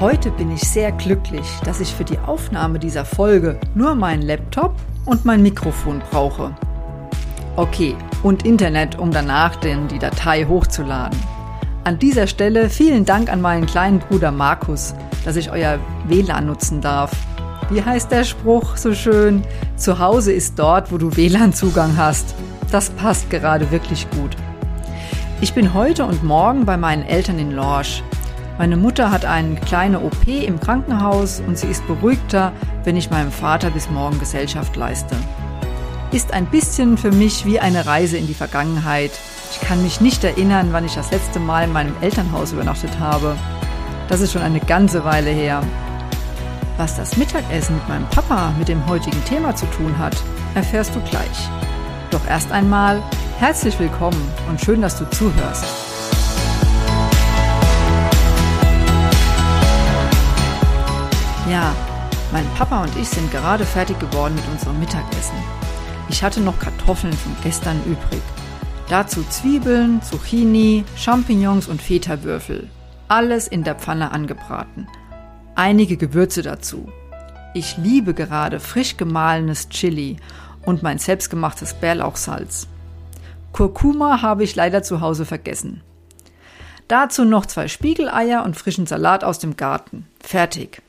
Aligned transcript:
Heute 0.00 0.30
bin 0.30 0.52
ich 0.52 0.60
sehr 0.60 0.92
glücklich, 0.92 1.44
dass 1.64 1.80
ich 1.80 1.92
für 1.92 2.04
die 2.04 2.20
Aufnahme 2.20 2.78
dieser 2.78 3.04
Folge 3.04 3.58
nur 3.74 3.96
meinen 3.96 4.22
Laptop 4.22 4.76
und 5.04 5.24
mein 5.24 5.42
Mikrofon 5.42 6.00
brauche. 6.12 6.54
Okay, 7.56 7.96
und 8.22 8.46
Internet, 8.46 8.96
um 8.96 9.10
danach 9.10 9.56
denn 9.56 9.88
die 9.88 9.98
Datei 9.98 10.44
hochzuladen. 10.44 11.18
An 11.82 11.98
dieser 11.98 12.28
Stelle 12.28 12.70
vielen 12.70 13.06
Dank 13.06 13.28
an 13.28 13.40
meinen 13.40 13.66
kleinen 13.66 13.98
Bruder 13.98 14.30
Markus, 14.30 14.94
dass 15.24 15.34
ich 15.34 15.50
euer 15.50 15.80
WLAN 16.06 16.46
nutzen 16.46 16.80
darf. 16.80 17.10
Wie 17.68 17.82
heißt 17.82 18.12
der 18.12 18.22
Spruch 18.22 18.76
so 18.76 18.94
schön? 18.94 19.42
Zu 19.74 19.98
Hause 19.98 20.30
ist 20.32 20.60
dort, 20.60 20.92
wo 20.92 20.98
du 20.98 21.16
WLAN-Zugang 21.16 21.96
hast. 21.96 22.36
Das 22.70 22.90
passt 22.90 23.30
gerade 23.30 23.72
wirklich 23.72 24.08
gut. 24.10 24.36
Ich 25.40 25.54
bin 25.54 25.74
heute 25.74 26.04
und 26.04 26.22
morgen 26.22 26.64
bei 26.66 26.76
meinen 26.76 27.02
Eltern 27.02 27.40
in 27.40 27.50
Lorsch. 27.50 28.04
Meine 28.58 28.76
Mutter 28.76 29.12
hat 29.12 29.24
eine 29.24 29.54
kleine 29.54 30.00
OP 30.00 30.26
im 30.26 30.58
Krankenhaus 30.58 31.40
und 31.46 31.56
sie 31.56 31.68
ist 31.68 31.86
beruhigter, 31.86 32.52
wenn 32.82 32.96
ich 32.96 33.08
meinem 33.08 33.30
Vater 33.30 33.70
bis 33.70 33.88
morgen 33.88 34.18
Gesellschaft 34.18 34.74
leiste. 34.74 35.14
Ist 36.10 36.32
ein 36.32 36.46
bisschen 36.46 36.98
für 36.98 37.12
mich 37.12 37.46
wie 37.46 37.60
eine 37.60 37.86
Reise 37.86 38.18
in 38.18 38.26
die 38.26 38.34
Vergangenheit. 38.34 39.12
Ich 39.52 39.60
kann 39.60 39.80
mich 39.84 40.00
nicht 40.00 40.24
erinnern, 40.24 40.70
wann 40.72 40.84
ich 40.84 40.96
das 40.96 41.12
letzte 41.12 41.38
Mal 41.38 41.64
in 41.64 41.72
meinem 41.72 41.94
Elternhaus 42.00 42.52
übernachtet 42.52 42.98
habe. 42.98 43.36
Das 44.08 44.20
ist 44.20 44.32
schon 44.32 44.42
eine 44.42 44.60
ganze 44.60 45.04
Weile 45.04 45.30
her. 45.30 45.62
Was 46.78 46.96
das 46.96 47.16
Mittagessen 47.16 47.76
mit 47.76 47.88
meinem 47.88 48.08
Papa 48.08 48.52
mit 48.58 48.66
dem 48.66 48.84
heutigen 48.88 49.24
Thema 49.24 49.54
zu 49.54 49.66
tun 49.66 49.96
hat, 49.98 50.16
erfährst 50.56 50.96
du 50.96 51.00
gleich. 51.02 51.48
Doch 52.10 52.26
erst 52.26 52.50
einmal 52.50 53.00
herzlich 53.38 53.78
willkommen 53.78 54.20
und 54.48 54.60
schön, 54.60 54.82
dass 54.82 54.98
du 54.98 55.08
zuhörst. 55.10 55.87
Ja, 61.50 61.74
mein 62.30 62.46
Papa 62.58 62.82
und 62.82 62.94
ich 62.98 63.08
sind 63.08 63.30
gerade 63.30 63.64
fertig 63.64 63.98
geworden 63.98 64.34
mit 64.34 64.46
unserem 64.48 64.78
Mittagessen. 64.78 65.36
Ich 66.10 66.22
hatte 66.22 66.40
noch 66.40 66.58
Kartoffeln 66.58 67.14
von 67.14 67.34
gestern 67.42 67.82
übrig. 67.86 68.20
Dazu 68.90 69.24
Zwiebeln, 69.30 70.02
Zucchini, 70.02 70.84
Champignons 70.94 71.66
und 71.66 71.80
Feta-Würfel. 71.80 72.68
Alles 73.08 73.48
in 73.48 73.64
der 73.64 73.76
Pfanne 73.76 74.12
angebraten. 74.12 74.88
Einige 75.54 75.96
Gewürze 75.96 76.42
dazu. 76.42 76.92
Ich 77.54 77.78
liebe 77.78 78.12
gerade 78.12 78.60
frisch 78.60 78.98
gemahlenes 78.98 79.70
Chili 79.70 80.16
und 80.66 80.82
mein 80.82 80.98
selbstgemachtes 80.98 81.72
Bärlauchsalz. 81.72 82.68
Kurkuma 83.52 84.20
habe 84.20 84.44
ich 84.44 84.54
leider 84.54 84.82
zu 84.82 85.00
Hause 85.00 85.24
vergessen. 85.24 85.82
Dazu 86.88 87.24
noch 87.24 87.46
zwei 87.46 87.68
Spiegeleier 87.68 88.44
und 88.44 88.54
frischen 88.54 88.86
Salat 88.86 89.24
aus 89.24 89.38
dem 89.38 89.56
Garten. 89.56 90.06
Fertig 90.20 90.82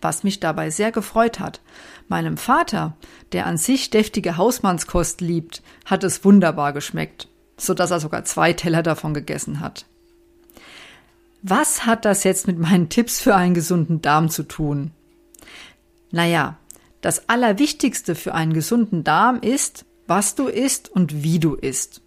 was 0.00 0.24
mich 0.24 0.40
dabei 0.40 0.70
sehr 0.70 0.92
gefreut 0.92 1.40
hat. 1.40 1.60
Meinem 2.08 2.36
Vater, 2.36 2.96
der 3.32 3.46
an 3.46 3.56
sich 3.56 3.90
deftige 3.90 4.36
Hausmannskost 4.36 5.20
liebt, 5.20 5.62
hat 5.84 6.04
es 6.04 6.24
wunderbar 6.24 6.72
geschmeckt, 6.72 7.28
so 7.56 7.74
dass 7.74 7.90
er 7.90 8.00
sogar 8.00 8.24
zwei 8.24 8.52
Teller 8.52 8.82
davon 8.82 9.14
gegessen 9.14 9.60
hat. 9.60 9.86
Was 11.42 11.86
hat 11.86 12.04
das 12.04 12.24
jetzt 12.24 12.46
mit 12.46 12.58
meinen 12.58 12.88
Tipps 12.88 13.20
für 13.20 13.34
einen 13.34 13.54
gesunden 13.54 14.02
Darm 14.02 14.28
zu 14.28 14.42
tun? 14.42 14.90
Naja, 16.10 16.56
das 17.00 17.28
Allerwichtigste 17.28 18.14
für 18.14 18.34
einen 18.34 18.52
gesunden 18.52 19.04
Darm 19.04 19.40
ist, 19.40 19.84
was 20.06 20.34
du 20.34 20.48
isst 20.48 20.88
und 20.88 21.22
wie 21.22 21.38
du 21.38 21.54
isst. 21.54 22.00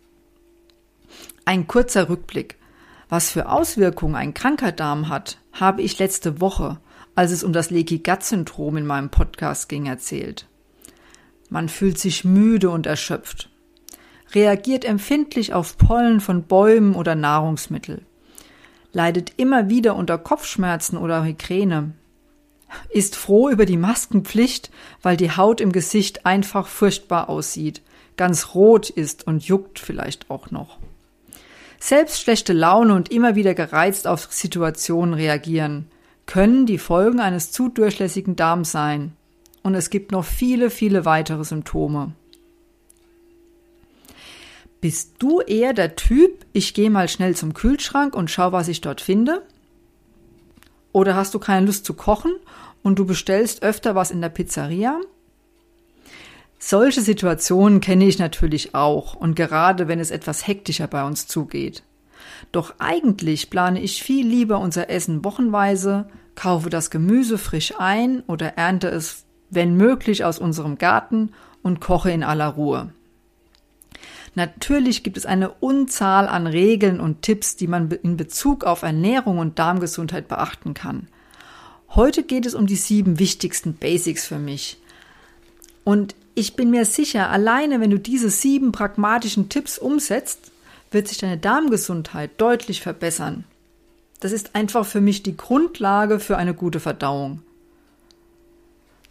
Ein 1.45 1.67
kurzer 1.67 2.09
Rückblick. 2.09 2.57
Was 3.07 3.29
für 3.29 3.49
Auswirkungen 3.49 4.15
ein 4.15 4.33
kranker 4.33 4.71
Darm 4.71 5.09
hat, 5.09 5.37
habe 5.53 5.81
ich 5.81 5.99
letzte 5.99 6.39
Woche 6.41 6.79
als 7.15 7.31
es 7.31 7.43
um 7.43 7.53
das 7.53 7.69
Leaky 7.69 7.99
Gut 7.99 8.23
Syndrom 8.23 8.77
in 8.77 8.85
meinem 8.85 9.09
Podcast 9.09 9.69
ging, 9.69 9.85
erzählt. 9.85 10.47
Man 11.49 11.69
fühlt 11.69 11.97
sich 11.97 12.23
müde 12.23 12.69
und 12.69 12.85
erschöpft, 12.85 13.49
reagiert 14.33 14.85
empfindlich 14.85 15.53
auf 15.53 15.77
Pollen 15.77 16.21
von 16.21 16.43
Bäumen 16.43 16.95
oder 16.95 17.15
Nahrungsmittel, 17.15 18.05
leidet 18.93 19.33
immer 19.37 19.69
wieder 19.69 19.95
unter 19.95 20.17
Kopfschmerzen 20.17 20.97
oder 20.97 21.23
Migräne, 21.23 21.93
ist 22.89 23.15
froh 23.15 23.49
über 23.49 23.65
die 23.65 23.77
Maskenpflicht, 23.77 24.71
weil 25.01 25.17
die 25.17 25.35
Haut 25.35 25.59
im 25.59 25.73
Gesicht 25.73 26.25
einfach 26.25 26.67
furchtbar 26.67 27.29
aussieht, 27.29 27.81
ganz 28.15 28.53
rot 28.55 28.89
ist 28.89 29.27
und 29.27 29.43
juckt 29.43 29.79
vielleicht 29.79 30.29
auch 30.29 30.51
noch. 30.51 30.77
Selbst 31.79 32.21
schlechte 32.21 32.53
Laune 32.53 32.93
und 32.93 33.11
immer 33.11 33.35
wieder 33.35 33.55
gereizt 33.55 34.07
auf 34.07 34.31
Situationen 34.31 35.15
reagieren, 35.15 35.87
können 36.31 36.65
die 36.65 36.77
Folgen 36.77 37.19
eines 37.19 37.51
zu 37.51 37.67
durchlässigen 37.67 38.37
Darms 38.37 38.71
sein. 38.71 39.11
Und 39.63 39.75
es 39.75 39.89
gibt 39.89 40.13
noch 40.13 40.23
viele, 40.23 40.69
viele 40.69 41.03
weitere 41.03 41.43
Symptome. 41.43 42.13
Bist 44.79 45.15
du 45.19 45.41
eher 45.41 45.73
der 45.73 45.97
Typ, 45.97 46.45
ich 46.53 46.73
gehe 46.73 46.89
mal 46.89 47.09
schnell 47.09 47.35
zum 47.35 47.53
Kühlschrank 47.53 48.15
und 48.15 48.31
schau, 48.31 48.53
was 48.53 48.69
ich 48.69 48.79
dort 48.79 49.01
finde? 49.01 49.41
Oder 50.93 51.17
hast 51.17 51.33
du 51.33 51.39
keine 51.39 51.65
Lust 51.65 51.83
zu 51.83 51.95
kochen 51.95 52.31
und 52.81 52.97
du 52.97 53.05
bestellst 53.05 53.61
öfter 53.61 53.95
was 53.95 54.09
in 54.09 54.21
der 54.21 54.29
Pizzeria? 54.29 55.01
Solche 56.59 57.01
Situationen 57.01 57.81
kenne 57.81 58.05
ich 58.05 58.19
natürlich 58.19 58.73
auch 58.73 59.15
und 59.15 59.35
gerade 59.35 59.89
wenn 59.89 59.99
es 59.99 60.11
etwas 60.11 60.47
hektischer 60.47 60.87
bei 60.87 61.03
uns 61.03 61.27
zugeht. 61.27 61.83
Doch 62.53 62.75
eigentlich 62.79 63.49
plane 63.49 63.81
ich 63.81 64.01
viel 64.01 64.25
lieber 64.25 64.59
unser 64.59 64.89
Essen 64.89 65.25
wochenweise, 65.25 66.07
kaufe 66.35 66.69
das 66.69 66.89
Gemüse 66.89 67.37
frisch 67.37 67.73
ein 67.77 68.21
oder 68.27 68.57
ernte 68.57 68.87
es, 68.87 69.25
wenn 69.49 69.75
möglich, 69.75 70.23
aus 70.23 70.39
unserem 70.39 70.77
Garten 70.77 71.31
und 71.61 71.81
koche 71.81 72.11
in 72.11 72.23
aller 72.23 72.47
Ruhe. 72.47 72.91
Natürlich 74.33 75.03
gibt 75.03 75.17
es 75.17 75.25
eine 75.25 75.51
Unzahl 75.51 76.27
an 76.27 76.47
Regeln 76.47 77.01
und 77.01 77.21
Tipps, 77.21 77.57
die 77.57 77.67
man 77.67 77.91
in 77.91 78.15
Bezug 78.15 78.63
auf 78.63 78.81
Ernährung 78.81 79.39
und 79.39 79.59
Darmgesundheit 79.59 80.27
beachten 80.29 80.73
kann. 80.73 81.07
Heute 81.89 82.23
geht 82.23 82.45
es 82.45 82.55
um 82.55 82.65
die 82.65 82.77
sieben 82.77 83.19
wichtigsten 83.19 83.73
Basics 83.73 84.25
für 84.25 84.39
mich. 84.39 84.81
Und 85.83 86.15
ich 86.35 86.55
bin 86.55 86.71
mir 86.71 86.85
sicher, 86.85 87.29
alleine 87.29 87.81
wenn 87.81 87.89
du 87.89 87.99
diese 87.99 88.29
sieben 88.29 88.71
pragmatischen 88.71 89.49
Tipps 89.49 89.77
umsetzt, 89.77 90.51
wird 90.91 91.09
sich 91.09 91.17
deine 91.17 91.37
Darmgesundheit 91.37 92.31
deutlich 92.37 92.81
verbessern. 92.81 93.43
Das 94.21 94.31
ist 94.31 94.55
einfach 94.55 94.85
für 94.85 95.01
mich 95.01 95.23
die 95.23 95.35
Grundlage 95.35 96.19
für 96.19 96.37
eine 96.37 96.53
gute 96.53 96.79
Verdauung. 96.79 97.41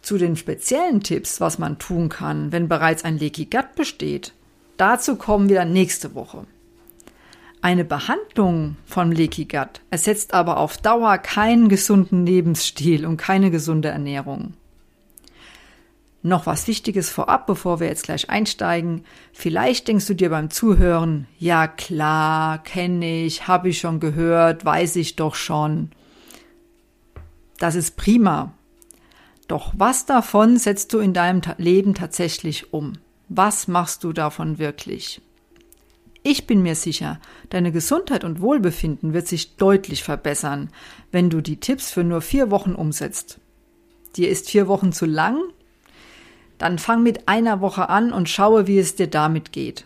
Zu 0.01 0.17
den 0.17 0.35
speziellen 0.35 1.01
Tipps, 1.01 1.39
was 1.39 1.59
man 1.59 1.77
tun 1.77 2.09
kann, 2.09 2.51
wenn 2.51 2.67
bereits 2.67 3.03
ein 3.03 3.19
Leaky 3.19 3.45
Gut 3.45 3.75
besteht, 3.75 4.33
dazu 4.77 5.17
kommen 5.17 5.49
wir 5.49 5.57
dann 5.57 5.73
nächste 5.73 6.15
Woche. 6.15 6.45
Eine 7.61 7.83
Behandlung 7.83 8.77
von 8.85 9.11
Leaky 9.11 9.45
Gut 9.45 9.81
ersetzt 9.91 10.33
aber 10.33 10.57
auf 10.57 10.77
Dauer 10.77 11.17
keinen 11.17 11.67
gesunden 11.67 12.25
Lebensstil 12.25 13.05
und 13.05 13.17
keine 13.17 13.51
gesunde 13.51 13.89
Ernährung. 13.89 14.53
Noch 16.23 16.45
was 16.45 16.67
Wichtiges 16.67 17.09
vorab, 17.09 17.47
bevor 17.47 17.79
wir 17.79 17.87
jetzt 17.87 18.03
gleich 18.03 18.29
einsteigen. 18.29 19.05
Vielleicht 19.33 19.87
denkst 19.87 20.05
du 20.05 20.13
dir 20.13 20.29
beim 20.29 20.51
Zuhören, 20.51 21.27
ja 21.39 21.67
klar, 21.67 22.61
kenne 22.63 23.23
ich, 23.23 23.47
habe 23.47 23.69
ich 23.69 23.79
schon 23.79 23.99
gehört, 23.99 24.63
weiß 24.63 24.97
ich 24.97 25.15
doch 25.15 25.33
schon. 25.33 25.91
Das 27.57 27.75
ist 27.75 27.95
prima. 27.95 28.53
Doch 29.47 29.73
was 29.75 30.05
davon 30.05 30.57
setzt 30.57 30.93
du 30.93 30.99
in 30.99 31.13
deinem 31.13 31.41
Leben 31.57 31.95
tatsächlich 31.95 32.71
um? 32.71 32.93
Was 33.27 33.67
machst 33.67 34.03
du 34.03 34.13
davon 34.13 34.59
wirklich? 34.59 35.21
Ich 36.23 36.45
bin 36.45 36.61
mir 36.61 36.75
sicher, 36.75 37.19
deine 37.49 37.71
Gesundheit 37.71 38.23
und 38.23 38.41
Wohlbefinden 38.41 39.13
wird 39.13 39.27
sich 39.27 39.55
deutlich 39.55 40.03
verbessern, 40.03 40.69
wenn 41.11 41.31
du 41.31 41.41
die 41.41 41.59
Tipps 41.59 41.91
für 41.91 42.03
nur 42.03 42.21
vier 42.21 42.51
Wochen 42.51 42.75
umsetzt. 42.75 43.39
Dir 44.15 44.29
ist 44.29 44.51
vier 44.51 44.67
Wochen 44.67 44.91
zu 44.91 45.07
lang? 45.07 45.39
Dann 46.61 46.77
fang 46.77 47.01
mit 47.01 47.27
einer 47.27 47.59
Woche 47.59 47.89
an 47.89 48.13
und 48.13 48.29
schaue, 48.29 48.67
wie 48.67 48.77
es 48.77 48.95
dir 48.95 49.07
damit 49.07 49.51
geht. 49.51 49.85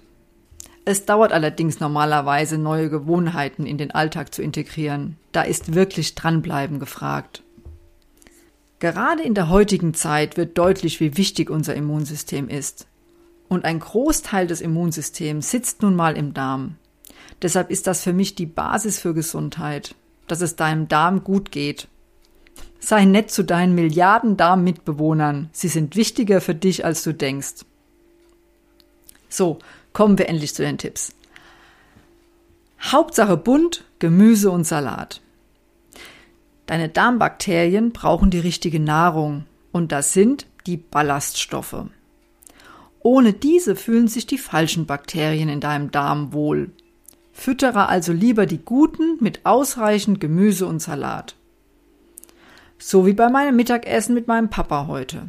Es 0.83 1.05
dauert 1.05 1.31
allerdings 1.31 1.79
normalerweise, 1.79 2.57
neue 2.57 2.89
Gewohnheiten 2.89 3.65
in 3.65 3.77
den 3.77 3.91
Alltag 3.91 4.33
zu 4.33 4.41
integrieren. 4.41 5.15
Da 5.31 5.43
ist 5.43 5.73
wirklich 5.73 6.15
dranbleiben 6.15 6.81
gefragt. 6.81 7.43
Gerade 8.79 9.23
in 9.23 9.35
der 9.35 9.47
heutigen 9.47 9.93
Zeit 9.93 10.35
wird 10.35 10.57
deutlich, 10.57 10.99
wie 10.99 11.15
wichtig 11.15 11.49
unser 11.49 11.75
Immunsystem 11.75 12.49
ist. 12.49 12.87
Und 13.47 13.63
ein 13.63 13.79
Großteil 13.79 14.45
des 14.45 14.59
Immunsystems 14.59 15.49
sitzt 15.49 15.81
nun 15.81 15.95
mal 15.95 16.17
im 16.17 16.33
Darm. 16.33 16.75
Deshalb 17.41 17.71
ist 17.71 17.87
das 17.87 18.03
für 18.03 18.11
mich 18.11 18.35
die 18.35 18.47
Basis 18.47 18.99
für 18.99 19.13
Gesundheit, 19.13 19.95
dass 20.27 20.41
es 20.41 20.57
deinem 20.57 20.89
Darm 20.89 21.23
gut 21.23 21.53
geht 21.53 21.87
Sei 22.79 23.05
nett 23.05 23.31
zu 23.31 23.43
deinen 23.43 23.75
Milliarden 23.75 24.37
Darm-Mitbewohnern. 24.37 25.49
Sie 25.51 25.67
sind 25.67 25.95
wichtiger 25.95 26.41
für 26.41 26.55
dich, 26.55 26.85
als 26.85 27.03
du 27.03 27.13
denkst. 27.13 27.65
So, 29.29 29.59
kommen 29.93 30.17
wir 30.17 30.29
endlich 30.29 30.53
zu 30.53 30.61
den 30.61 30.77
Tipps. 30.77 31.13
Hauptsache 32.81 33.37
bunt, 33.37 33.83
Gemüse 33.99 34.51
und 34.51 34.65
Salat. 34.65 35.21
Deine 36.67 36.89
Darmbakterien 36.89 37.91
brauchen 37.91 38.29
die 38.29 38.39
richtige 38.39 38.79
Nahrung 38.79 39.45
und 39.71 39.91
das 39.91 40.13
sind 40.13 40.47
die 40.67 40.77
Ballaststoffe. 40.77 41.85
Ohne 42.99 43.33
diese 43.33 43.75
fühlen 43.75 44.07
sich 44.07 44.25
die 44.25 44.37
falschen 44.37 44.85
Bakterien 44.85 45.49
in 45.49 45.59
deinem 45.59 45.91
Darm 45.91 46.33
wohl. 46.33 46.71
Füttere 47.33 47.87
also 47.87 48.13
lieber 48.13 48.45
die 48.45 48.57
guten 48.57 49.17
mit 49.19 49.45
ausreichend 49.45 50.19
Gemüse 50.19 50.65
und 50.65 50.79
Salat. 50.79 51.35
So 52.77 53.05
wie 53.05 53.13
bei 53.13 53.29
meinem 53.29 53.55
Mittagessen 53.55 54.13
mit 54.13 54.27
meinem 54.27 54.49
Papa 54.49 54.87
heute. 54.87 55.27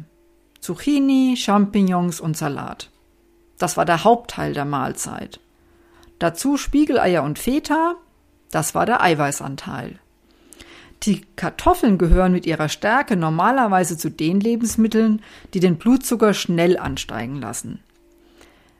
Zucchini, 0.59 1.35
Champignons 1.37 2.19
und 2.19 2.35
Salat. 2.35 2.89
Das 3.57 3.77
war 3.77 3.85
der 3.85 4.03
Hauptteil 4.03 4.53
der 4.53 4.65
Mahlzeit. 4.65 5.39
Dazu 6.19 6.57
Spiegeleier 6.57 7.23
und 7.23 7.39
Feta, 7.39 7.95
das 8.51 8.75
war 8.75 8.85
der 8.85 9.01
Eiweißanteil. 9.01 9.99
Die 11.03 11.21
Kartoffeln 11.35 11.97
gehören 11.97 12.31
mit 12.31 12.45
ihrer 12.45 12.69
Stärke 12.69 13.15
normalerweise 13.15 13.97
zu 13.97 14.09
den 14.09 14.39
Lebensmitteln, 14.39 15.21
die 15.53 15.59
den 15.59 15.77
Blutzucker 15.77 16.33
schnell 16.33 16.77
ansteigen 16.77 17.39
lassen. 17.39 17.79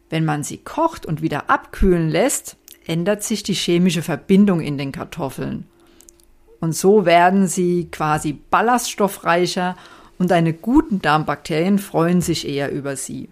Wenn 0.10 0.26
man 0.26 0.44
sie 0.44 0.58
kocht 0.58 1.06
und 1.06 1.22
wieder 1.22 1.50
abkühlen 1.50 2.10
lässt, 2.10 2.58
ändert 2.86 3.24
sich 3.24 3.44
die 3.44 3.54
chemische 3.54 4.02
Verbindung 4.02 4.62
in 4.62 4.78
den 4.78 4.92
Kartoffeln. 4.92 5.66
Und 6.60 6.74
so 6.74 7.06
werden 7.06 7.48
sie 7.48 7.88
quasi 7.92 8.34
ballaststoffreicher 8.34 9.76
und 10.18 10.32
deine 10.32 10.54
guten 10.54 11.02
Darmbakterien 11.02 11.80
freuen 11.80 12.22
sich 12.22 12.48
eher 12.48 12.72
über 12.72 12.96
sie. 12.96 13.30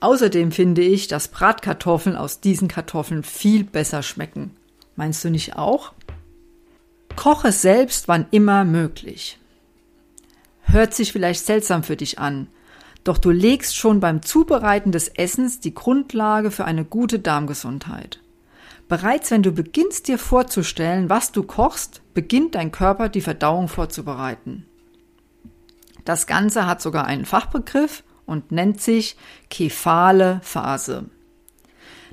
Außerdem 0.00 0.52
finde 0.52 0.82
ich, 0.82 1.08
dass 1.08 1.28
Bratkartoffeln 1.28 2.16
aus 2.16 2.40
diesen 2.40 2.68
Kartoffeln 2.68 3.22
viel 3.22 3.64
besser 3.64 4.02
schmecken. 4.02 4.50
Meinst 4.96 5.24
du 5.24 5.30
nicht 5.30 5.56
auch? 5.56 5.92
Koche 7.16 7.52
selbst 7.52 8.08
wann 8.08 8.26
immer 8.30 8.64
möglich. 8.64 9.38
Hört 10.62 10.92
sich 10.94 11.12
vielleicht 11.12 11.46
seltsam 11.46 11.82
für 11.82 11.96
dich 11.96 12.18
an, 12.18 12.48
doch 13.04 13.18
du 13.18 13.30
legst 13.30 13.76
schon 13.76 14.00
beim 14.00 14.22
Zubereiten 14.22 14.92
des 14.92 15.08
Essens 15.08 15.60
die 15.60 15.74
Grundlage 15.74 16.50
für 16.50 16.64
eine 16.64 16.84
gute 16.84 17.18
Darmgesundheit. 17.18 18.20
Bereits 18.88 19.30
wenn 19.30 19.42
du 19.42 19.52
beginnst 19.52 20.08
dir 20.08 20.18
vorzustellen, 20.18 21.08
was 21.08 21.32
du 21.32 21.42
kochst, 21.42 22.02
beginnt 22.12 22.54
dein 22.54 22.70
Körper 22.70 23.08
die 23.08 23.20
Verdauung 23.20 23.68
vorzubereiten. 23.68 24.66
Das 26.04 26.26
Ganze 26.26 26.66
hat 26.66 26.82
sogar 26.82 27.06
einen 27.06 27.24
Fachbegriff 27.24 28.04
und 28.26 28.52
nennt 28.52 28.80
sich 28.80 29.16
kephale 29.48 30.40
Phase. 30.42 31.06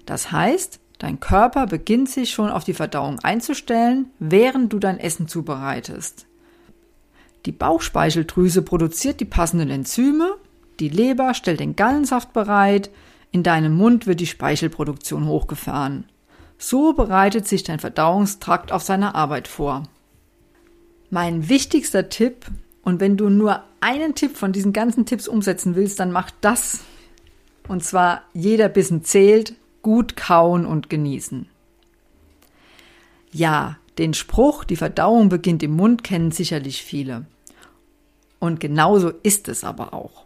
Das 0.06 0.31
heißt, 0.31 0.81
Dein 1.01 1.19
Körper 1.19 1.65
beginnt 1.65 2.12
sich 2.12 2.29
schon 2.29 2.51
auf 2.51 2.63
die 2.63 2.75
Verdauung 2.75 3.18
einzustellen, 3.21 4.12
während 4.19 4.71
du 4.71 4.77
dein 4.77 5.00
Essen 5.00 5.27
zubereitest. 5.27 6.27
Die 7.47 7.51
Bauchspeicheldrüse 7.51 8.62
produziert 8.62 9.19
die 9.19 9.25
passenden 9.25 9.71
Enzyme, 9.71 10.35
die 10.79 10.89
Leber 10.89 11.33
stellt 11.33 11.59
den 11.59 11.75
Gallensaft 11.75 12.33
bereit, 12.33 12.91
in 13.31 13.41
deinem 13.41 13.75
Mund 13.75 14.06
wird 14.06 14.19
die 14.19 14.27
Speichelproduktion 14.27 15.25
hochgefahren. 15.25 16.06
So 16.63 16.93
bereitet 16.93 17.47
sich 17.47 17.63
dein 17.63 17.79
Verdauungstrakt 17.79 18.71
auf 18.71 18.83
seine 18.83 19.15
Arbeit 19.15 19.47
vor. 19.47 19.83
Mein 21.09 21.49
wichtigster 21.49 22.07
Tipp, 22.07 22.45
und 22.83 22.99
wenn 22.99 23.17
du 23.17 23.29
nur 23.29 23.63
einen 23.79 24.13
Tipp 24.13 24.37
von 24.37 24.51
diesen 24.51 24.71
ganzen 24.71 25.07
Tipps 25.07 25.27
umsetzen 25.27 25.75
willst, 25.75 25.99
dann 25.99 26.11
mach 26.11 26.29
das. 26.39 26.81
Und 27.67 27.83
zwar 27.83 28.21
jeder 28.33 28.69
Bissen 28.69 29.03
zählt, 29.03 29.55
gut 29.81 30.15
kauen 30.15 30.67
und 30.67 30.87
genießen. 30.87 31.49
Ja, 33.31 33.77
den 33.97 34.13
Spruch, 34.13 34.63
die 34.63 34.75
Verdauung 34.75 35.29
beginnt 35.29 35.63
im 35.63 35.75
Mund, 35.75 36.03
kennen 36.03 36.29
sicherlich 36.29 36.83
viele. 36.83 37.25
Und 38.37 38.59
genauso 38.59 39.09
ist 39.09 39.47
es 39.47 39.63
aber 39.63 39.95
auch. 39.95 40.25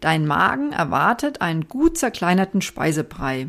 Dein 0.00 0.26
Magen 0.26 0.72
erwartet 0.72 1.40
einen 1.40 1.68
gut 1.68 1.96
zerkleinerten 1.96 2.60
Speisebrei. 2.60 3.48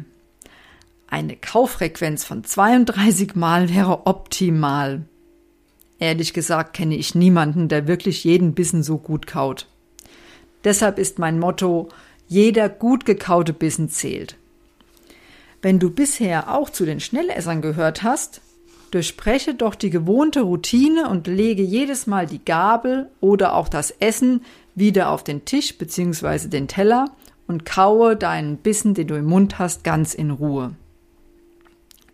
Eine 1.11 1.35
Kauffrequenz 1.35 2.23
von 2.23 2.43
32 2.43 3.35
Mal 3.35 3.73
wäre 3.73 4.05
optimal. 4.05 5.01
Ehrlich 5.97 6.33
gesagt 6.33 6.75
kenne 6.75 6.95
ich 6.95 7.15
niemanden, 7.15 7.67
der 7.67 7.87
wirklich 7.87 8.23
jeden 8.23 8.53
Bissen 8.53 8.83
so 8.83 8.99
gut 8.99 9.25
kaut. 9.25 9.65
Deshalb 10.63 10.99
ist 10.99 11.17
mein 11.17 11.39
Motto, 11.39 11.89
jeder 12.27 12.69
gut 12.69 13.05
gekaute 13.05 13.53
Bissen 13.53 13.89
zählt. 13.89 14.37
Wenn 15.63 15.79
du 15.79 15.89
bisher 15.89 16.55
auch 16.55 16.69
zu 16.69 16.85
den 16.85 16.99
Schnellessern 16.99 17.63
gehört 17.63 18.03
hast, 18.03 18.41
durchspreche 18.91 19.55
doch 19.55 19.73
die 19.73 19.89
gewohnte 19.89 20.41
Routine 20.41 21.09
und 21.09 21.25
lege 21.25 21.63
jedes 21.63 22.05
Mal 22.05 22.27
die 22.27 22.43
Gabel 22.45 23.09
oder 23.19 23.55
auch 23.55 23.67
das 23.67 23.89
Essen 23.99 24.41
wieder 24.75 25.09
auf 25.09 25.23
den 25.23 25.43
Tisch 25.43 25.75
bzw. 25.75 26.49
den 26.49 26.67
Teller 26.67 27.05
und 27.47 27.65
kaue 27.65 28.15
deinen 28.15 28.57
Bissen, 28.57 28.93
den 28.93 29.07
du 29.07 29.15
im 29.15 29.25
Mund 29.25 29.57
hast, 29.57 29.83
ganz 29.83 30.13
in 30.13 30.29
Ruhe. 30.29 30.75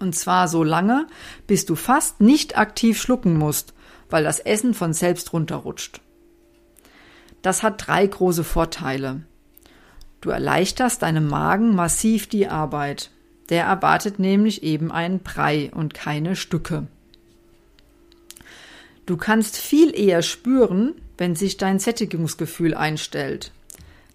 Und 0.05 0.13
zwar 0.13 0.47
so 0.47 0.63
lange, 0.63 1.07
bis 1.47 1.65
du 1.65 1.73
fast 1.73 2.21
nicht 2.21 2.59
aktiv 2.59 3.01
schlucken 3.01 3.39
musst, 3.39 3.73
weil 4.07 4.23
das 4.23 4.39
Essen 4.39 4.75
von 4.75 4.93
selbst 4.93 5.33
runterrutscht. 5.33 5.99
Das 7.41 7.63
hat 7.63 7.87
drei 7.87 8.05
große 8.05 8.43
Vorteile. 8.43 9.23
Du 10.21 10.29
erleichterst 10.29 11.01
deinem 11.01 11.27
Magen 11.27 11.73
massiv 11.73 12.27
die 12.27 12.47
Arbeit. 12.47 13.09
Der 13.49 13.65
erwartet 13.65 14.19
nämlich 14.19 14.61
eben 14.61 14.91
einen 14.91 15.21
Brei 15.21 15.71
und 15.73 15.95
keine 15.95 16.35
Stücke. 16.35 16.85
Du 19.07 19.17
kannst 19.17 19.57
viel 19.57 19.91
eher 19.99 20.21
spüren, 20.21 20.93
wenn 21.17 21.35
sich 21.35 21.57
dein 21.57 21.79
Sättigungsgefühl 21.79 22.75
einstellt. 22.75 23.51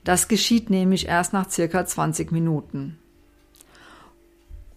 Das 0.04 0.28
geschieht 0.28 0.70
nämlich 0.70 1.08
erst 1.08 1.32
nach 1.32 1.50
circa 1.50 1.84
20 1.84 2.30
Minuten. 2.30 2.96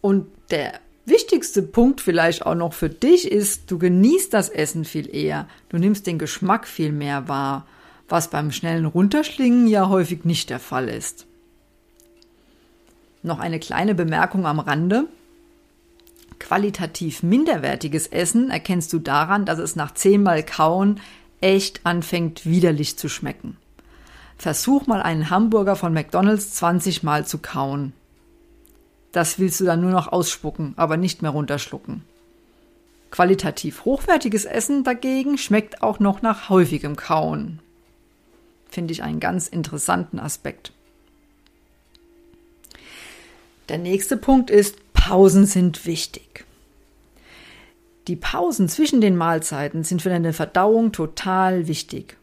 Und 0.02 0.26
der 0.50 0.80
wichtigste 1.06 1.62
Punkt 1.64 2.02
vielleicht 2.02 2.46
auch 2.46 2.56
noch 2.56 2.74
für 2.74 2.90
dich 2.90 3.30
ist, 3.32 3.70
du 3.72 3.78
genießt 3.78 4.34
das 4.34 4.50
Essen 4.50 4.86
viel 4.86 5.14
eher. 5.14 5.48
Du 5.70 5.78
nimmst 5.78 6.08
den 6.08 6.20
Geschmack 6.20 6.68
viel 6.68 6.92
mehr 6.92 7.28
wahr, 7.28 7.66
was 8.10 8.30
beim 8.30 8.52
schnellen 8.52 8.86
Runterschlingen 8.86 9.68
ja 9.68 9.90
häufig 9.90 10.26
nicht 10.26 10.50
der 10.50 10.60
Fall 10.60 10.90
ist. 10.90 11.26
Noch 13.22 13.40
eine 13.40 13.60
kleine 13.60 13.96
Bemerkung 13.96 14.46
am 14.46 14.60
Rande. 14.60 15.08
Qualitativ 16.40 17.24
minderwertiges 17.24 18.08
Essen 18.08 18.50
erkennst 18.50 18.92
du 18.92 19.00
daran, 19.00 19.46
dass 19.46 19.60
es 19.60 19.76
nach 19.78 19.94
zehnmal 19.94 20.44
Kauen 20.44 21.00
echt 21.40 21.86
anfängt 21.86 22.46
widerlich 22.46 22.98
zu 22.98 23.08
schmecken. 23.08 23.58
Versuch 24.38 24.88
mal 24.88 25.02
einen 25.02 25.30
Hamburger 25.30 25.78
von 25.78 25.94
McDonald's 25.94 26.54
20 26.56 27.04
Mal 27.04 27.26
zu 27.26 27.38
kauen. 27.38 27.94
Das 29.14 29.40
willst 29.40 29.62
du 29.62 29.64
dann 29.64 29.80
nur 29.80 29.92
noch 29.92 30.12
ausspucken, 30.12 30.74
aber 30.76 30.98
nicht 30.98 31.22
mehr 31.22 31.32
runterschlucken. 31.32 32.04
Qualitativ 33.12 33.86
hochwertiges 33.86 34.44
Essen 34.44 34.84
dagegen 34.84 35.38
schmeckt 35.38 35.84
auch 35.84 36.00
noch 36.00 36.24
nach 36.24 36.50
häufigem 36.50 36.96
Kauen. 36.96 37.60
Finde 38.68 38.92
ich 38.92 39.04
einen 39.04 39.20
ganz 39.20 39.48
interessanten 39.48 40.20
Aspekt. 40.20 40.74
Der 43.70 43.78
nächste 43.78 44.18
Punkt 44.18 44.50
ist, 44.50 44.78
Pausen 44.94 45.46
sind 45.46 45.86
wichtig. 45.86 46.44
Die 48.08 48.16
Pausen 48.16 48.68
zwischen 48.68 49.00
den 49.00 49.16
Mahlzeiten 49.16 49.84
sind 49.84 50.02
für 50.02 50.10
deine 50.10 50.34
Verdauung 50.34 50.92
total 50.92 51.68
wichtig. 51.68 52.18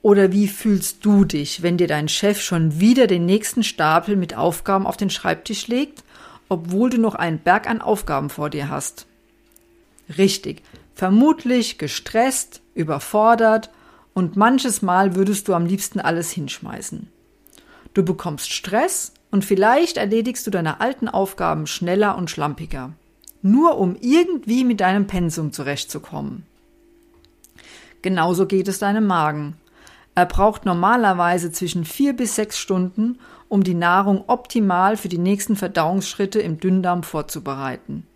Oder 0.00 0.30
wie 0.30 0.46
fühlst 0.46 1.04
du 1.04 1.24
dich, 1.24 1.62
wenn 1.62 1.76
dir 1.76 1.88
dein 1.88 2.08
Chef 2.08 2.40
schon 2.40 2.78
wieder 2.78 3.08
den 3.08 3.26
nächsten 3.26 3.64
Stapel 3.64 4.14
mit 4.14 4.36
Aufgaben 4.36 4.86
auf 4.86 4.96
den 4.96 5.10
Schreibtisch 5.10 5.66
legt, 5.66 6.03
obwohl 6.48 6.90
du 6.90 6.98
noch 6.98 7.14
einen 7.14 7.38
Berg 7.38 7.68
an 7.68 7.80
Aufgaben 7.80 8.30
vor 8.30 8.50
dir 8.50 8.68
hast? 8.68 9.06
Richtig, 10.18 10.62
vermutlich 10.94 11.78
gestresst, 11.78 12.60
überfordert 12.74 13.70
und 14.12 14.36
manches 14.36 14.82
Mal 14.82 15.14
würdest 15.14 15.48
du 15.48 15.54
am 15.54 15.66
liebsten 15.66 16.00
alles 16.00 16.30
hinschmeißen. 16.30 17.08
Du 17.94 18.04
bekommst 18.04 18.52
Stress 18.52 19.12
und 19.30 19.44
vielleicht 19.44 19.96
erledigst 19.96 20.46
du 20.46 20.50
deine 20.50 20.80
alten 20.80 21.08
Aufgaben 21.08 21.66
schneller 21.66 22.16
und 22.16 22.30
schlampiger, 22.30 22.92
nur 23.42 23.78
um 23.78 23.96
irgendwie 24.00 24.64
mit 24.64 24.80
deinem 24.80 25.06
Pensum 25.06 25.52
zurechtzukommen. 25.52 26.44
Genauso 28.02 28.46
geht 28.46 28.68
es 28.68 28.78
deinem 28.78 29.06
Magen. 29.06 29.56
Er 30.14 30.26
braucht 30.26 30.64
normalerweise 30.64 31.50
zwischen 31.50 31.84
vier 31.84 32.14
bis 32.14 32.36
sechs 32.36 32.58
Stunden, 32.58 33.18
um 33.48 33.64
die 33.64 33.74
Nahrung 33.74 34.24
optimal 34.28 34.96
für 34.96 35.08
die 35.08 35.18
nächsten 35.18 35.56
Verdauungsschritte 35.56 36.40
im 36.40 36.60
Dünndarm 36.60 37.02
vorzubereiten. 37.02 38.06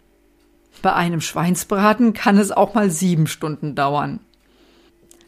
Bei 0.80 0.92
einem 0.92 1.20
Schweinsbraten 1.20 2.12
kann 2.12 2.38
es 2.38 2.52
auch 2.52 2.74
mal 2.74 2.90
sieben 2.90 3.26
Stunden 3.26 3.74
dauern. 3.74 4.20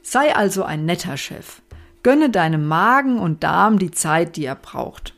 Sei 0.02 0.34
also 0.34 0.62
ein 0.62 0.84
netter 0.84 1.16
Chef. 1.16 1.60
Gönne 2.02 2.30
deinem 2.30 2.66
Magen 2.66 3.18
und 3.18 3.42
Darm 3.42 3.78
die 3.78 3.90
Zeit, 3.90 4.36
die 4.36 4.44
er 4.44 4.54
braucht. 4.54 5.14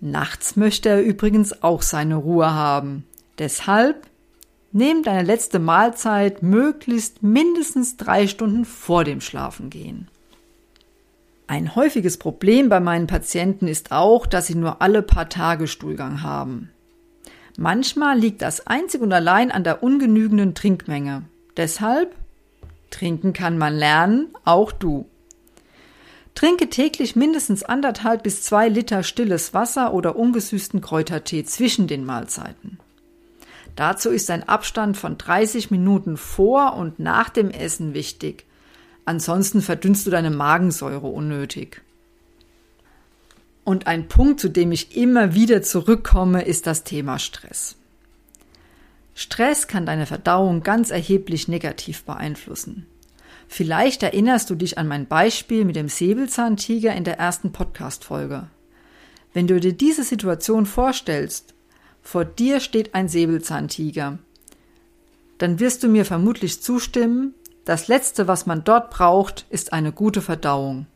Nachts 0.00 0.56
möchte 0.56 0.88
er 0.88 1.02
übrigens 1.02 1.62
auch 1.62 1.82
seine 1.82 2.16
Ruhe 2.16 2.52
haben. 2.52 3.04
Deshalb 3.38 4.06
Nimm 4.78 5.02
deine 5.02 5.22
letzte 5.22 5.58
Mahlzeit 5.58 6.42
möglichst 6.42 7.22
mindestens 7.22 7.96
drei 7.96 8.26
Stunden 8.26 8.66
vor 8.66 9.04
dem 9.04 9.22
Schlafengehen. 9.22 10.08
Ein 11.46 11.74
häufiges 11.74 12.18
Problem 12.18 12.68
bei 12.68 12.78
meinen 12.78 13.06
Patienten 13.06 13.68
ist 13.68 13.90
auch, 13.90 14.26
dass 14.26 14.48
sie 14.48 14.54
nur 14.54 14.82
alle 14.82 15.00
paar 15.00 15.30
Tage 15.30 15.66
Stuhlgang 15.66 16.22
haben. 16.22 16.68
Manchmal 17.56 18.18
liegt 18.18 18.42
das 18.42 18.66
einzig 18.66 19.00
und 19.00 19.14
allein 19.14 19.50
an 19.50 19.64
der 19.64 19.82
ungenügenden 19.82 20.54
Trinkmenge. 20.54 21.22
Deshalb, 21.56 22.14
trinken 22.90 23.32
kann 23.32 23.56
man 23.56 23.74
lernen, 23.74 24.28
auch 24.44 24.72
du. 24.72 25.06
Trinke 26.34 26.68
täglich 26.68 27.16
mindestens 27.16 27.62
anderthalb 27.62 28.24
bis 28.24 28.42
zwei 28.42 28.68
Liter 28.68 29.04
stilles 29.04 29.54
Wasser 29.54 29.94
oder 29.94 30.16
ungesüßten 30.16 30.82
Kräutertee 30.82 31.44
zwischen 31.44 31.86
den 31.86 32.04
Mahlzeiten. 32.04 32.78
Dazu 33.76 34.10
ist 34.10 34.30
ein 34.30 34.48
Abstand 34.48 34.96
von 34.96 35.18
30 35.18 35.70
Minuten 35.70 36.16
vor 36.16 36.74
und 36.74 36.98
nach 36.98 37.28
dem 37.28 37.50
Essen 37.50 37.92
wichtig. 37.92 38.46
Ansonsten 39.04 39.60
verdünnst 39.60 40.06
du 40.06 40.10
deine 40.10 40.30
Magensäure 40.30 41.06
unnötig. 41.06 41.82
Und 43.64 43.86
ein 43.86 44.08
Punkt, 44.08 44.40
zu 44.40 44.48
dem 44.48 44.72
ich 44.72 44.96
immer 44.96 45.34
wieder 45.34 45.60
zurückkomme, 45.60 46.42
ist 46.42 46.66
das 46.66 46.84
Thema 46.84 47.18
Stress. 47.18 47.76
Stress 49.14 49.66
kann 49.68 49.86
deine 49.86 50.06
Verdauung 50.06 50.62
ganz 50.62 50.90
erheblich 50.90 51.48
negativ 51.48 52.04
beeinflussen. 52.04 52.86
Vielleicht 53.48 54.02
erinnerst 54.02 54.50
du 54.50 54.54
dich 54.54 54.78
an 54.78 54.88
mein 54.88 55.06
Beispiel 55.06 55.64
mit 55.64 55.76
dem 55.76 55.88
Säbelzahntiger 55.88 56.94
in 56.94 57.04
der 57.04 57.18
ersten 57.18 57.52
Podcast-Folge. 57.52 58.48
Wenn 59.32 59.46
du 59.46 59.60
dir 59.60 59.72
diese 59.72 60.02
Situation 60.02 60.64
vorstellst, 60.66 61.55
vor 62.06 62.24
dir 62.24 62.60
steht 62.60 62.94
ein 62.94 63.08
Säbelzahntiger, 63.08 64.18
dann 65.38 65.58
wirst 65.58 65.82
du 65.82 65.88
mir 65.88 66.04
vermutlich 66.04 66.62
zustimmen, 66.62 67.34
das 67.64 67.88
Letzte, 67.88 68.28
was 68.28 68.46
man 68.46 68.62
dort 68.62 68.90
braucht, 68.90 69.44
ist 69.50 69.72
eine 69.72 69.90
gute 69.90 70.22
Verdauung. 70.22 70.86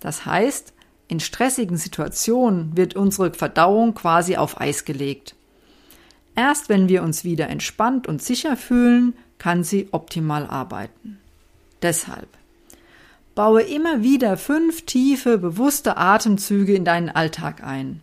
Das 0.00 0.26
heißt, 0.26 0.72
in 1.06 1.20
stressigen 1.20 1.76
Situationen 1.76 2.76
wird 2.76 2.96
unsere 2.96 3.32
Verdauung 3.32 3.94
quasi 3.94 4.36
auf 4.36 4.60
Eis 4.60 4.84
gelegt. 4.84 5.36
Erst 6.34 6.68
wenn 6.68 6.88
wir 6.88 7.04
uns 7.04 7.22
wieder 7.22 7.48
entspannt 7.48 8.08
und 8.08 8.20
sicher 8.20 8.56
fühlen, 8.56 9.14
kann 9.38 9.62
sie 9.62 9.88
optimal 9.92 10.46
arbeiten. 10.46 11.20
Deshalb 11.80 12.28
baue 13.36 13.62
immer 13.62 14.02
wieder 14.02 14.36
fünf 14.36 14.84
tiefe, 14.84 15.38
bewusste 15.38 15.96
Atemzüge 15.96 16.74
in 16.74 16.84
deinen 16.84 17.08
Alltag 17.08 17.62
ein. 17.62 18.00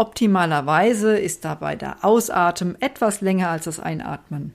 Optimalerweise 0.00 1.18
ist 1.18 1.44
dabei 1.44 1.76
der 1.76 2.02
Ausatmen 2.06 2.74
etwas 2.80 3.20
länger 3.20 3.50
als 3.50 3.66
das 3.66 3.78
Einatmen. 3.78 4.54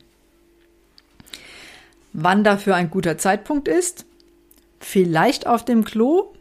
Wann 2.14 2.44
dafür 2.44 2.74
ein 2.74 2.90
guter 2.90 3.20
Zeitpunkt 3.20 3.68
ist? 3.68 4.06
Vielleicht 4.80 5.46
auf 5.46 5.64
dem 5.64 5.84
Klo? 5.84 6.34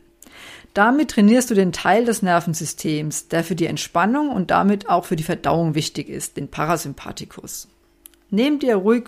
Damit 0.72 1.10
trainierst 1.10 1.50
du 1.50 1.54
den 1.54 1.70
Teil 1.70 2.06
des 2.06 2.22
Nervensystems, 2.22 3.28
der 3.28 3.44
für 3.44 3.54
die 3.54 3.66
Entspannung 3.66 4.30
und 4.30 4.50
damit 4.50 4.88
auch 4.88 5.04
für 5.04 5.16
die 5.16 5.22
Verdauung 5.22 5.74
wichtig 5.74 6.08
ist, 6.08 6.38
den 6.38 6.48
Parasympathikus. 6.48 7.68
Nimm 8.30 8.58
dir 8.58 8.76
ruhig 8.76 9.04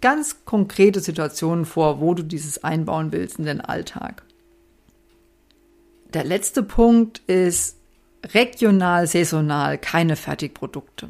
ganz 0.00 0.46
konkrete 0.46 1.00
Situationen 1.00 1.66
vor, 1.66 2.00
wo 2.00 2.14
du 2.14 2.22
dieses 2.22 2.64
einbauen 2.64 3.12
willst 3.12 3.38
in 3.38 3.44
den 3.44 3.60
Alltag. 3.60 4.22
Der 6.14 6.24
letzte 6.24 6.62
Punkt 6.62 7.18
ist 7.26 7.76
regional, 8.32 9.06
saisonal, 9.06 9.78
keine 9.78 10.16
Fertigprodukte. 10.16 11.08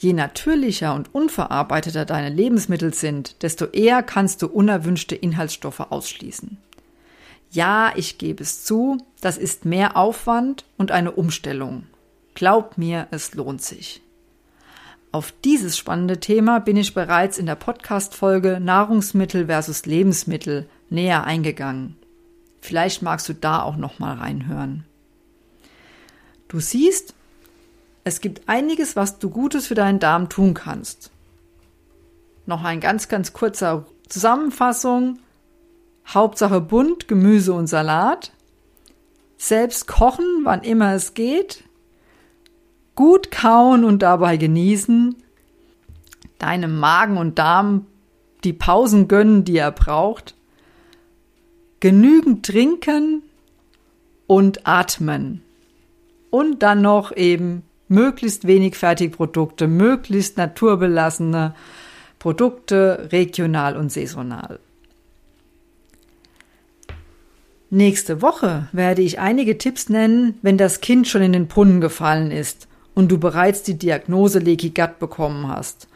Je 0.00 0.12
natürlicher 0.12 0.94
und 0.94 1.14
unverarbeiteter 1.14 2.04
deine 2.04 2.28
Lebensmittel 2.28 2.92
sind, 2.92 3.42
desto 3.42 3.66
eher 3.66 4.02
kannst 4.02 4.42
du 4.42 4.48
unerwünschte 4.48 5.14
Inhaltsstoffe 5.14 5.80
ausschließen. 5.80 6.58
Ja, 7.50 7.92
ich 7.94 8.18
gebe 8.18 8.42
es 8.42 8.64
zu, 8.64 8.98
das 9.20 9.38
ist 9.38 9.64
mehr 9.64 9.96
Aufwand 9.96 10.64
und 10.76 10.90
eine 10.90 11.12
Umstellung. 11.12 11.84
Glaub 12.34 12.78
mir, 12.78 13.08
es 13.10 13.34
lohnt 13.34 13.62
sich. 13.62 14.00
Auf 15.12 15.34
dieses 15.44 15.76
spannende 15.76 16.18
Thema 16.18 16.58
bin 16.58 16.78
ich 16.78 16.94
bereits 16.94 17.36
in 17.36 17.44
der 17.44 17.54
Podcast-Folge 17.54 18.58
Nahrungsmittel 18.58 19.46
versus 19.46 19.84
Lebensmittel 19.84 20.66
näher 20.88 21.24
eingegangen. 21.24 21.96
Vielleicht 22.62 23.02
magst 23.02 23.28
du 23.28 23.34
da 23.34 23.62
auch 23.62 23.76
noch 23.76 23.98
mal 23.98 24.16
reinhören. 24.16 24.84
Du 26.52 26.60
siehst, 26.60 27.14
es 28.04 28.20
gibt 28.20 28.48
einiges, 28.48 28.94
was 28.94 29.18
du 29.18 29.30
Gutes 29.30 29.66
für 29.66 29.74
deinen 29.74 29.98
Darm 29.98 30.28
tun 30.28 30.54
kannst. 30.54 31.10
Noch 32.46 32.62
ein 32.62 32.78
ganz, 32.78 33.08
ganz 33.08 33.32
kurzer 33.32 33.86
Zusammenfassung. 34.08 35.18
Hauptsache 36.06 36.60
bunt, 36.60 37.08
Gemüse 37.08 37.52
und 37.52 37.66
Salat. 37.66 38.32
Selbst 39.36 39.88
kochen, 39.88 40.42
wann 40.44 40.62
immer 40.62 40.94
es 40.94 41.14
geht 41.14 41.64
gut 42.94 43.30
kauen 43.30 43.84
und 43.84 44.00
dabei 44.02 44.36
genießen, 44.36 45.16
deinem 46.38 46.78
Magen 46.78 47.16
und 47.16 47.38
Darm 47.38 47.86
die 48.44 48.52
Pausen 48.52 49.08
gönnen, 49.08 49.44
die 49.44 49.56
er 49.56 49.70
braucht, 49.70 50.34
genügend 51.80 52.44
trinken 52.44 53.22
und 54.26 54.66
atmen. 54.66 55.42
Und 56.32 56.62
dann 56.62 56.80
noch 56.80 57.14
eben 57.14 57.62
möglichst 57.88 58.46
wenig 58.46 58.74
Fertigprodukte, 58.74 59.68
möglichst 59.68 60.38
naturbelassene 60.38 61.54
Produkte, 62.18 63.10
regional 63.12 63.76
und 63.76 63.92
saisonal. 63.92 64.58
Nächste 67.68 68.22
Woche 68.22 68.68
werde 68.72 69.02
ich 69.02 69.18
einige 69.18 69.58
Tipps 69.58 69.90
nennen, 69.90 70.38
wenn 70.40 70.56
das 70.56 70.80
Kind 70.80 71.06
schon 71.06 71.20
in 71.20 71.34
den 71.34 71.48
Brunnen 71.48 71.82
gefallen 71.82 72.30
ist 72.30 72.66
und 72.94 73.12
du 73.12 73.18
bereits 73.18 73.62
die 73.62 73.76
Diagnose 73.76 74.38
Leaky 74.38 74.70
Gut 74.70 74.98
bekommen 74.98 75.48
hast 75.48 75.86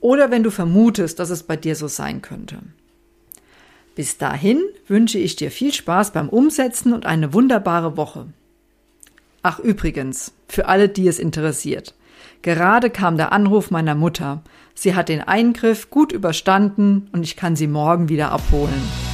oder 0.00 0.30
wenn 0.30 0.42
du 0.42 0.50
vermutest, 0.50 1.18
dass 1.18 1.28
es 1.28 1.42
bei 1.42 1.56
dir 1.56 1.76
so 1.76 1.88
sein 1.88 2.22
könnte. 2.22 2.58
Bis 3.94 4.16
dahin 4.16 4.62
wünsche 4.88 5.18
ich 5.18 5.36
dir 5.36 5.50
viel 5.50 5.74
Spaß 5.74 6.12
beim 6.12 6.30
Umsetzen 6.30 6.94
und 6.94 7.04
eine 7.04 7.34
wunderbare 7.34 7.98
Woche. 7.98 8.28
Ach 9.46 9.58
übrigens, 9.58 10.32
für 10.48 10.68
alle, 10.68 10.88
die 10.88 11.06
es 11.06 11.18
interessiert. 11.18 11.94
Gerade 12.40 12.88
kam 12.88 13.18
der 13.18 13.30
Anruf 13.30 13.70
meiner 13.70 13.94
Mutter. 13.94 14.42
Sie 14.74 14.94
hat 14.94 15.10
den 15.10 15.20
Eingriff 15.20 15.90
gut 15.90 16.12
überstanden 16.12 17.10
und 17.12 17.24
ich 17.24 17.36
kann 17.36 17.54
sie 17.54 17.66
morgen 17.66 18.08
wieder 18.08 18.32
abholen. 18.32 19.13